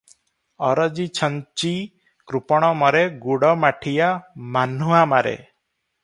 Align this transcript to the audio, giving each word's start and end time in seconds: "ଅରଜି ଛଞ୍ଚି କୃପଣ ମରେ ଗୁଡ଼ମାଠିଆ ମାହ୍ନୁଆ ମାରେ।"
"ଅରଜି 0.67 1.03
ଛଞ୍ଚି 1.17 1.73
କୃପଣ 2.31 2.71
ମରେ 2.79 3.03
ଗୁଡ଼ମାଠିଆ 3.25 4.07
ମାହ୍ନୁଆ 4.55 5.03
ମାରେ।" 5.13 5.35